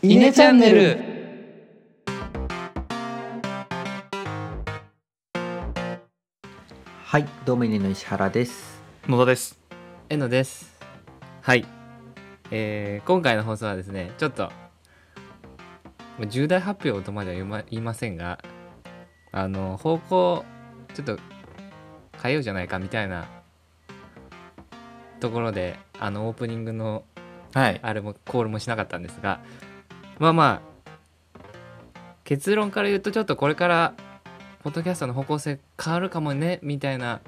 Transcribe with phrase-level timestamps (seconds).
[0.00, 0.96] イネチャンネル
[7.04, 8.80] はい、どうもイネの石原です。
[9.08, 9.58] 野田です。
[10.08, 10.78] えのです
[11.42, 11.66] はい
[12.52, 14.52] えー、今回の放送はですねちょっとま
[16.22, 18.38] あ重大発表とまでは言いま言いませんが
[19.32, 20.44] あの方向
[20.94, 21.18] ちょっと
[22.22, 23.26] 変えようじゃないかみたいな
[25.18, 27.02] ところであのオープニングの
[27.54, 27.80] はい。
[27.82, 29.40] あれもコールもしなかったんですが
[30.18, 31.40] まあまあ
[32.24, 33.94] 結論から言うとちょっとこれから
[34.62, 37.20] ポッドキャストの方向性変わるかもねみたいな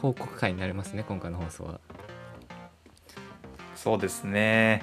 [0.00, 1.80] 報告会になりますね今回の放送は。
[3.76, 4.82] そうですね。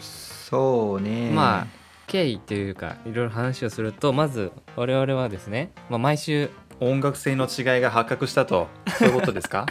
[0.00, 1.30] そうね。
[1.30, 1.66] まあ
[2.06, 6.50] 経緯というかいろいろ話をするとまず我々はですね、まあ、毎週
[6.80, 9.66] 音楽性の違いが発覚したと、そういうことですか？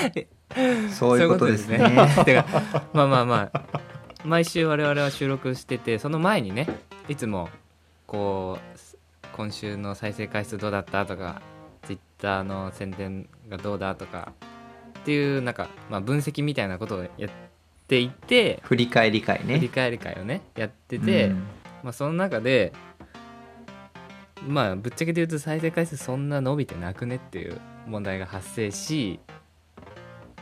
[0.92, 1.78] そういうことですね。
[2.24, 2.46] てか
[2.92, 3.62] まあまあまあ
[4.24, 6.66] 毎週我々は収録しててその前にね
[7.08, 7.50] いつも
[8.06, 11.42] こう今週の再生回数どうだったとか
[11.82, 14.32] Twitter の宣伝がどうだとか
[15.00, 17.30] っていうなんか、まあ、分析みたいなことをやっ
[17.86, 19.56] ていて振り返り会ね。
[19.56, 21.46] 振り返り会をねやってて、うん
[21.82, 22.72] まあ、その中で
[24.46, 29.20] まあぶっちゃけて言うと再生回数そんな伸びてなくねっていう問題が発生し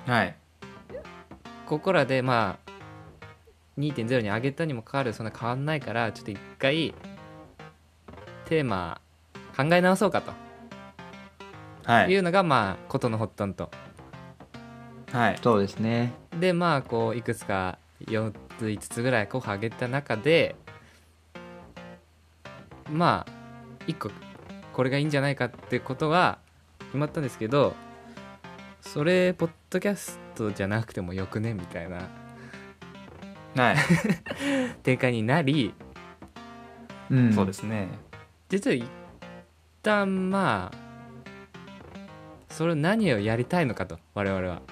[0.07, 0.37] はい。
[1.67, 2.62] ここらでまあ
[3.79, 6.95] 2.0に上げたにもかかわらずそんな変わんないからちょっと一回
[8.47, 9.01] テーマ
[9.57, 10.33] 考え直そうかと
[11.85, 12.19] はいい。
[12.19, 13.71] うのがまあことの発端と
[15.13, 15.39] はい。
[15.43, 16.13] そうですね。
[16.39, 20.57] でまあこういくつか4つ5つぐらい候補挙げた中で
[22.91, 23.33] まあ
[23.87, 24.11] 1個
[24.73, 26.39] これがいいんじゃないかってことは
[26.79, 27.75] 決まったんですけど
[28.81, 31.55] それポッドキャストじゃなくてもよくね？
[31.55, 32.09] みたいな
[33.57, 33.77] はい。
[34.83, 35.75] 展開になり
[37.11, 37.33] うん。
[37.33, 37.89] そうですね。
[38.49, 38.87] 実は一
[39.83, 40.77] 旦まあ
[42.49, 44.63] それを何をやりたいのかと我々は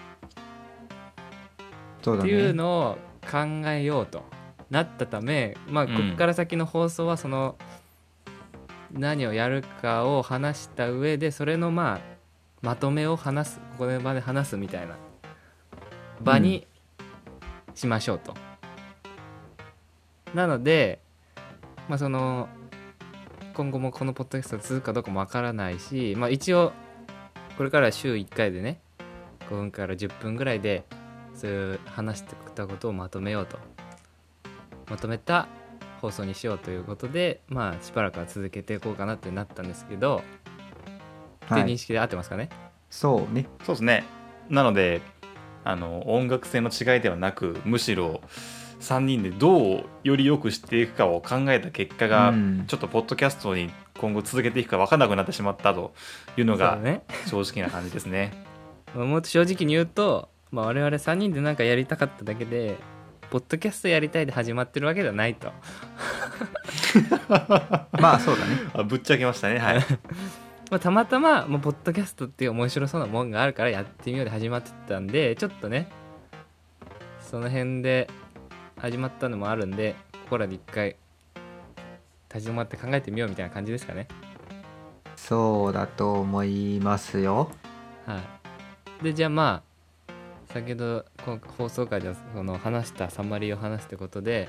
[2.03, 2.31] そうだね。
[2.31, 4.23] っていうのを考えようと
[4.71, 7.57] なったためまあうんここから先の放送はその
[8.93, 12.01] 何をやるかを話した上でそれのまあ
[12.63, 14.97] まとめを話すここの場で話すみたいな
[16.21, 16.67] 場に
[17.75, 18.50] しましょうと。
[20.35, 21.01] なので
[21.89, 22.49] まあその
[23.55, 26.73] 今後もこのポッドキャストが続くかどうかもわからないしまあ一応
[27.57, 28.81] これから週1回でね
[29.49, 30.85] 5分から10分ぐらいで
[31.35, 33.59] そういう話してきたことをまとめようと
[34.89, 35.49] まとめた
[36.01, 40.23] 放送にしようということでまあしばらくは続けていこうかなってなったんですけど、
[41.47, 41.63] はい。
[41.63, 42.49] って認識で合ってますかね？
[42.89, 43.47] そうね。
[43.65, 44.05] そうですね。
[44.49, 45.01] なので、
[45.65, 48.21] あの、音楽性の違いではなく、むしろ、
[48.81, 55.93] 3人でどうより良くしていくかを考えた結果が、うんちょっとポッドキャストに今後続けていくか分からなくなってしまったと
[56.37, 56.79] いうのが
[57.27, 58.33] 正直な感じですね。
[58.95, 62.77] まあもっと正直に言うと、まあ、我々3人で何かやりたかっただけで
[63.31, 65.53] ポッドキャストやりたいで始まってるわけではないと
[67.93, 68.57] まあそうだね。
[68.75, 69.59] あぶっちゃけましたね。
[69.59, 69.81] はい。
[70.71, 75.89] まあ、たまたま、まあ、ポッドキャストっていう面白そうなもんがあるからやってみようで始まってたんでちょっとね
[77.21, 78.09] その辺で
[78.81, 80.97] 始まったのもあるんでここらで一回
[82.33, 84.09] 立ち止まって考えてみようみたいな感じですかね
[85.17, 87.51] そうだと思いますよ。
[88.07, 88.19] は
[89.01, 89.63] いでじゃあま
[90.09, 90.13] あ
[90.53, 91.05] 先ほど
[91.57, 94.49] 放送回ではその話したサマリーを話すってことで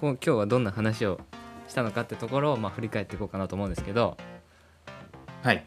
[0.00, 1.20] 今日はどんな話を
[1.68, 4.16] したのかってところをまあ振り返っていこうかなと思うんですけど
[5.42, 5.64] はい。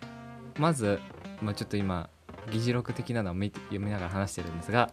[0.57, 0.99] まず、
[1.41, 2.09] まあ、ちょっと今
[2.51, 4.89] 議事録的なのを見て読みながら話してるんですが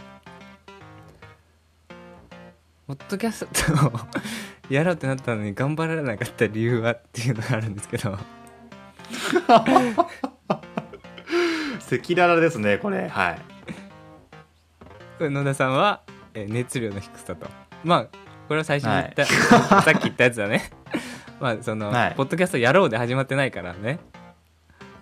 [2.86, 3.92] ポッドキャストを
[4.70, 8.16] やろうってなったのに頑張られなかった理由はっていうのがあるんですけど。
[11.86, 13.08] 赤裸々ですね、これ。
[13.08, 13.40] はい。
[15.20, 16.02] 野田さんは、
[16.34, 17.48] えー熱量の低さと。
[17.82, 18.04] まあ
[18.46, 19.24] これは最初に言った、
[19.82, 20.70] さっき言ったやつだね。
[21.40, 22.14] まあその、はい。
[22.14, 23.98] ポッドキャストやろうで始まってないからね、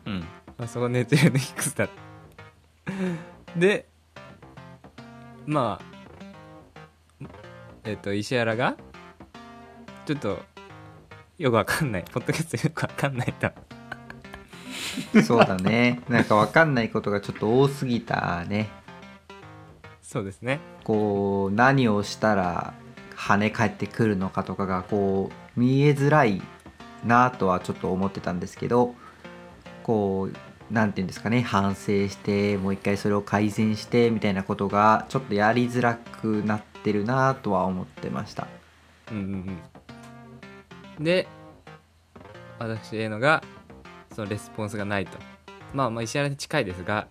[0.06, 0.20] うん。
[0.56, 1.86] まあ、そこ熱量の低さ。
[3.56, 3.86] で
[5.46, 5.93] まあ
[7.84, 8.76] えっ、と石原が
[10.06, 10.38] ちょっと
[11.38, 13.50] よくわかんない ポッドキャストよくわかんないと
[15.22, 16.00] そうだね。
[16.08, 18.68] なんかわかんないことがちょっと多すぎたね。
[20.00, 22.74] そうですねこう何をしたら
[23.16, 26.40] 跳ね返ってくるのかとかがこう見えづらい
[27.04, 28.94] なとはちょっと思ってたんですけど
[29.82, 38.46] こうなんていうんですかね反省してもう一回それを改善してみたいなことがちょっとやりづらくなってるなとは思ってました。
[39.10, 39.60] うんうん
[40.98, 41.04] うん。
[41.04, 41.26] で
[42.58, 43.42] 私へのが
[44.14, 45.18] そのレスポンスがないと。
[45.72, 47.08] まあまあ石原に近いですが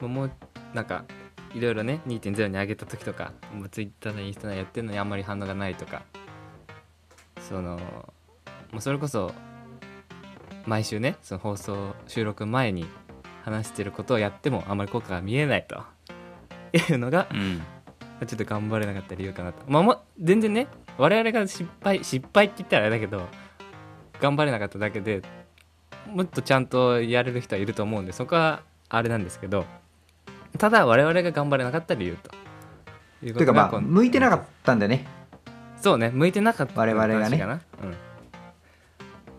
[0.00, 0.30] もう
[0.72, 1.04] なんか
[1.54, 6.02] いろいろね2.0に上げた時とかもう Twitter のインスタのやってるのにあんまり反応がないとか
[7.48, 7.76] その
[8.72, 9.32] もうそれこそ
[10.66, 12.86] 毎週ねその放送収録前に
[13.44, 15.82] 話してることをやってもあんまり効果が見えないと。
[16.72, 17.62] いうのがうん
[18.26, 19.62] ちょっと頑張れなかった理由かなと。
[19.68, 20.66] まあもう全然ね
[20.96, 23.26] 我々が失敗失敗って言ったらあれだけど
[24.20, 25.22] 頑張れなかっただけで
[26.12, 29.64] もっとちゃんとやれる人はいると思うんでそこはあれなんですけど
[30.58, 32.30] ただ我々が頑張れなかった理由と。
[33.22, 35.06] いうというかまあ向いてなかったんだよね。
[35.80, 37.36] そうね向いてなかった我々がね。
[37.36, 37.54] 話かな。
[37.54, 37.60] うん。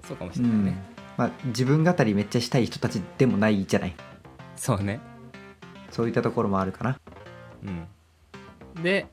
[0.08, 0.81] そうかもしうんれないね、
[1.18, 3.96] まあ自分語りめっちゃしたい人たちでもないじゃない。
[4.56, 5.00] そうね。
[5.92, 7.00] そういったところもあるかな。
[7.64, 7.88] うん
[8.84, 9.08] で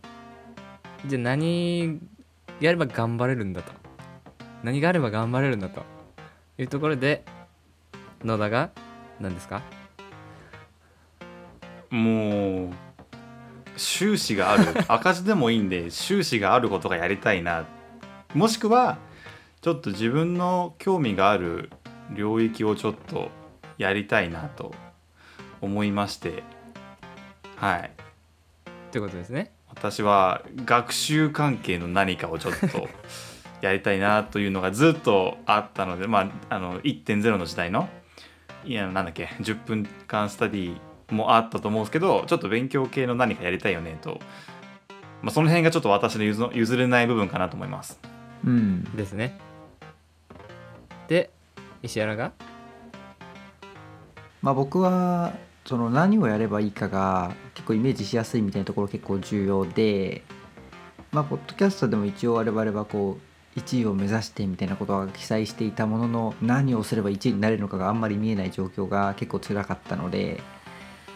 [1.07, 2.01] じゃあ何
[2.61, 3.73] やれば頑張れるんだと。
[4.63, 5.85] 何があれば頑張れるんだと。
[6.59, 7.23] いうところで
[8.25, 8.71] 野田が
[9.21, 9.63] 何ですか？
[11.91, 12.71] もう
[13.77, 14.65] 収支がある。
[14.89, 17.67] 赤字でもいいんで収支があることがやりたいな。
[18.35, 18.99] もしくは
[19.61, 21.71] ちょっと自分の興味がある
[22.11, 23.31] 領域をちょっと
[23.79, 24.75] やりたいなと
[25.61, 26.43] 思いまして。
[27.57, 27.91] はい。
[28.91, 32.89] ということですね私は学習関係の何かをちょっと
[33.61, 37.89] やりたいなというのがずっとあったのでまああの1.0の時代の
[38.65, 40.77] いやなんだっけ10分間スタディ
[41.11, 44.19] もあったと思うんですけどちょっと勉強系の何かやりたいよねと、
[45.23, 48.01] まあ、その辺がちょっと私の譲の譲れない部分かなと思います。
[48.45, 48.85] うん。
[48.97, 49.39] ですね。
[51.09, 51.31] で
[51.83, 52.33] 石原が？
[54.43, 55.33] まあ僕は
[55.67, 60.23] その何をやればいいかが結構イメージしやすいみたいなところ結構重要で
[61.11, 63.19] まあポッドキャストでも一応我々はこ
[63.57, 70.41] う1位を目指してみたいなことは記載していたものの何をすれば1位になれるのかがあんまり見えない状況が結構辛かったので、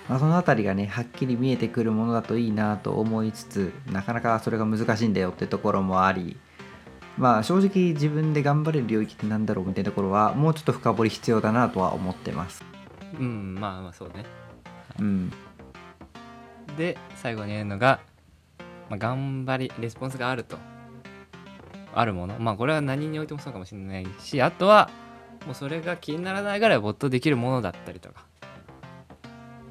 [0.09, 6.39] まあ、その辺りがねはっきり見えてくるものだといいなと思いつつなかなかそれが難しいんだよってところもあり
[7.19, 12.65] まあ正直自分で頑張れる領域ってなんだろうみたいなところはもうちょっと深掘り必要だなとは思ってます。
[13.19, 14.25] うんまあまあそうね
[16.77, 18.01] で最後に言うのが、
[18.89, 20.59] まあ、頑張りレスポンスがあると。
[21.93, 22.39] あるもの。
[22.39, 24.91] まあこれは何においてもそうかもしれないしあとは
[25.45, 28.25] もうそれが気にならないぐらい没頭できるものだったりとか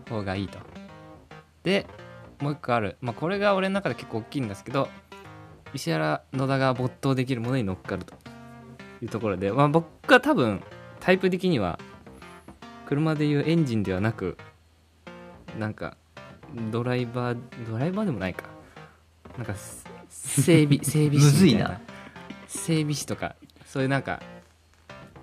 [0.10, 0.60] 方がいいと。
[1.64, 1.88] で
[2.42, 2.98] もう一個ある。
[3.02, 4.90] まあこれが俺の中で結構大きいんですけど
[5.74, 8.16] 石原野田が没頭できるものに乗っかると。
[9.02, 10.62] いうところで、まあ、僕は多分
[11.00, 11.80] タイプ的には
[12.86, 14.38] 車でいうエンジンではなく
[15.58, 15.98] なんか
[16.72, 18.46] ドライバードライバーでもないか。
[19.38, 19.86] なんかす
[20.42, 21.82] 整備 整備士みたいむずいな。
[22.48, 23.36] 整備士とか。
[23.66, 24.22] そういうなんか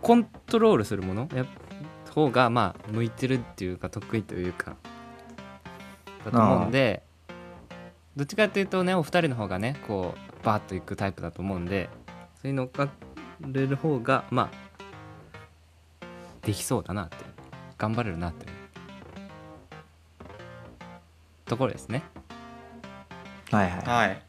[0.00, 1.28] コントロールするもの？
[1.34, 1.44] や
[2.14, 4.76] 方がまあ向いてるっていうか得意というか。
[6.24, 7.02] だと思うんで
[8.16, 11.88] どっちかっていうとねお二人の方がねこうバーッといくタイプだと思うんで
[12.36, 12.88] それに乗っか
[13.40, 14.50] れる方がま
[16.02, 16.06] あ
[16.42, 17.36] できそうだなって。
[17.78, 18.46] 頑張れるなって
[21.46, 22.02] ところですね。
[23.50, 23.86] はいはい。
[23.86, 24.22] はい。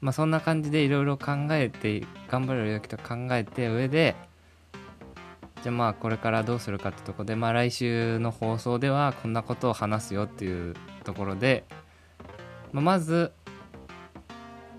[0.00, 4.16] まあそんな感じでいろいろ考えて頑張れる時と考えて上で
[5.62, 11.64] じゃあまあこれからどうするかってとこでまあ来週の放送ではこんなことを話すよっていうところで、
[12.72, 13.32] まあ、まず、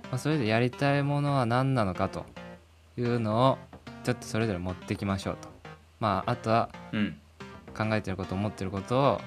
[0.04, 2.26] まあ、それでやりたいものは何なのかと
[2.98, 3.58] いうのを
[4.04, 5.50] ちょっとそれぞれ持ってきましょうと。
[6.00, 7.18] まああとはうん。
[7.78, 9.22] 考えてること思ってることを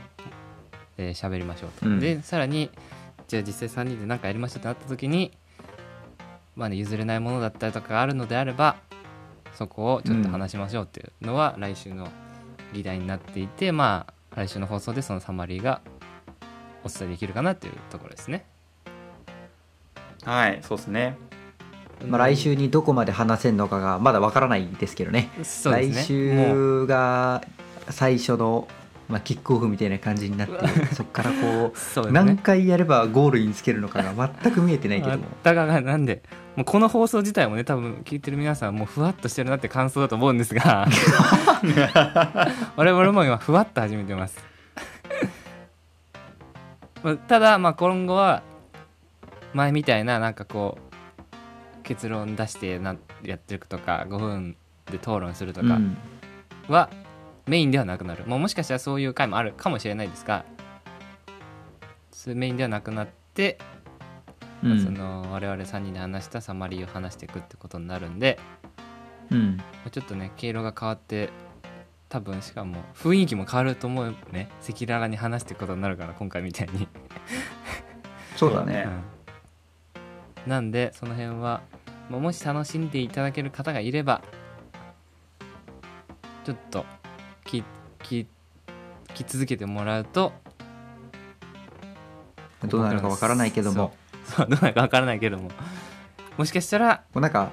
[0.98, 2.00] えー喋、りましょうと、うん。
[2.00, 2.70] でさらに
[3.28, 5.32] じゃあ実際3人で何かやりましょうってなった時に
[6.56, 8.76] まあね譲れないものだったりとかがあるのであれば
[9.54, 12.08] そこをちょっと話しましょうっていうのは来週の
[12.72, 15.80] 議題になっていてまあ来週の放送でそのサマリーが
[16.84, 18.44] お伝えできるかなっていうところですね。
[20.24, 21.16] はいそうですね。
[22.06, 25.30] まあ、来週にどこまで話せるのかがまだわからないですけどね。
[25.42, 25.94] そうですね。
[25.94, 27.42] 来週が
[27.88, 28.68] 最初の、
[29.08, 30.54] まあ、キックオフみたいな感じになって
[30.94, 32.38] そこからこそうう何。
[32.38, 35.18] 回やればゴールにつけるのかが全く見えてないけど。
[35.18, 36.22] もだからなんで
[36.56, 40.88] もうこの放送自体もね多分聞いてる皆さんもうふわっとしてるなって感想だと思うんですが。
[42.76, 44.38] 我々も今ふわっと始めてます。
[47.02, 48.42] まあただまあ今後は
[49.52, 54.56] 前みたいななんかこう結論出してなやっていくとか5分
[54.90, 55.96] で討論するとかうん。
[56.68, 56.88] は
[57.46, 58.24] メインではなくなる。
[58.26, 60.44] もうもしかしたらそういう回もあるかもしれないですが
[62.10, 63.58] そメインではなくなって
[64.62, 64.82] うん。
[64.82, 68.38] その我々3人で話したサマリーを話していくってことになるんで
[69.30, 69.58] うん。
[69.90, 71.30] ちょっとね毛色が変わって
[72.08, 74.48] 多分しかも雰囲気も変わると思うね。
[74.62, 76.86] 赤裸々に話していくことになるから今回みたいに、
[78.36, 78.86] そうだね。
[80.46, 80.50] うん。
[80.50, 81.62] なんでその辺は
[82.08, 84.22] まあもし楽しんでいただける方がいれば
[86.44, 86.84] ちょっと
[88.04, 88.26] 聞
[89.14, 90.32] き続けてもらうと
[92.66, 93.94] どうなるかわからないけども。
[94.24, 94.46] そう。
[94.48, 95.50] どうなるか分からないけども。
[96.36, 97.50] もしかしたらこうなんか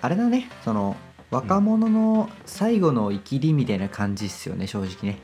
[0.00, 0.48] あれだね。
[0.64, 0.96] その
[1.30, 5.18] 若者の最後の生きりみたいな感じっすよね正直ね。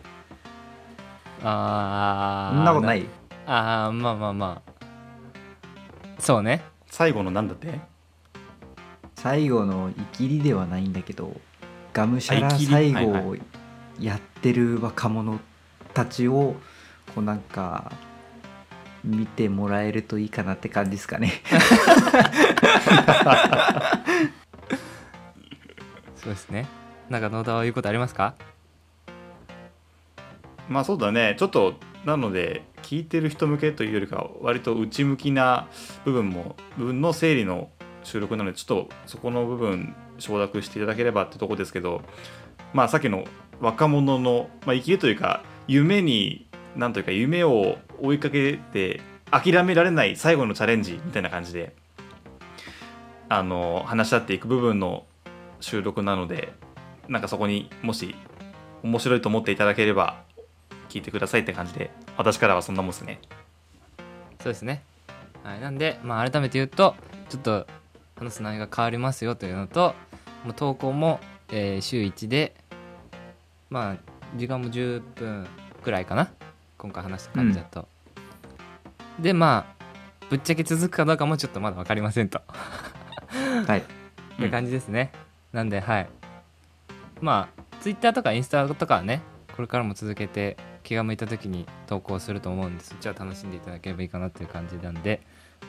[1.42, 2.56] あー。
[2.56, 3.06] そんなことない？
[3.46, 4.72] ああまあまあまあ。
[6.18, 6.62] そうね。
[6.86, 7.80] 最後のなんだって？
[9.16, 11.38] 最後の生きりではないんだけど
[11.92, 13.36] がむしゃら最後を
[13.98, 15.40] やってる若者
[15.94, 16.54] たちを
[17.14, 17.92] こうなんか
[19.02, 21.32] 見てもらえるといいかなって感じですかね。
[26.16, 26.66] そうですね。
[27.08, 28.34] なんか野田は言うことありますか？
[30.68, 31.34] まあそうだね。
[31.38, 35.66] ちょっとなので聞いてる人向けというよりかは割と内向きな
[36.04, 37.70] 部分も部分の整理の
[38.04, 42.02] 収録なのでちょっとそこの部分承諾していただければってとこですけど
[42.72, 43.24] まあさっきの
[43.60, 49.00] 若者の、まあ、生きるというか夢になんというか夢を追いかけて
[49.30, 51.74] 諦められない最後のチャレンジみたいな感じで
[53.28, 55.04] あの話し合っていく部分の
[55.60, 56.52] 収録なので
[57.08, 58.14] なんかそこにもし
[58.82, 60.22] 面白いと思っていただければ
[60.88, 63.20] 聞いてくださいって感じで私からはそんなもんですね。
[64.42, 64.82] そうですね、
[65.44, 66.96] はい、なんで、まあ、改めて言うと
[67.28, 67.66] ちょっと
[68.16, 69.94] 話す内容が変わりますよというのと
[70.44, 72.54] もう投稿も、えー週1で
[73.70, 73.96] まあ
[74.36, 75.46] 時間も10分
[75.82, 76.30] くらいかな。
[76.76, 77.88] 今回話した感じだと、
[79.20, 79.84] でまあ
[80.28, 82.42] ぶっちゃけ続くかどうかもちょっとまだ分かりませんと。
[83.66, 83.84] はい。
[84.42, 85.12] いう感じですね、
[85.52, 86.08] なんではい。
[87.20, 89.22] まあ Twitter とかインスタとかはね
[89.54, 95.20] これからも続けて気が向いた時に投稿すると思うんでそっちは楽しんでいただければいいかなっていう感じなんで、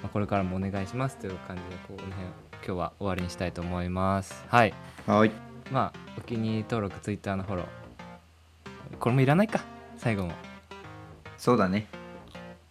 [0.02, 1.18] まあ、これからもお願いします。
[1.18, 2.28] という感じでこの辺
[2.64, 4.46] 今日は終わりにしたいと思います。
[4.48, 4.74] はい。
[5.06, 5.32] はい。
[5.72, 7.81] まあお気に入り登録 Twitter のフォロー
[9.00, 9.62] これもいらないか
[9.98, 10.34] 最後も
[11.38, 11.88] そうだね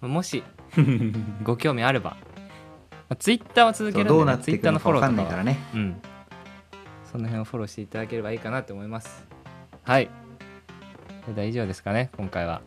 [0.00, 0.42] まあもし
[1.42, 2.16] ご興味あれば、ま
[3.10, 6.02] あ、Twitter は続けるんで、ね、そうどうなっていく Twitter のフォローとかはんないからねうん。
[7.10, 9.26] その辺をフォローしていただければいいかなと思います。
[9.82, 10.08] はい。
[11.22, 12.62] それでは以上ですかね、今回は。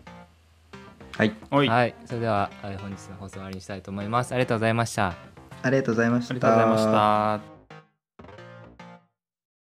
[1.15, 1.95] はいはい、はい。
[2.05, 4.33] それでは、はい本日の放送を終わりにしたいと思います。
[4.33, 5.13] ありがとうございました。
[5.61, 7.52] ありがとうございましたありがとうございました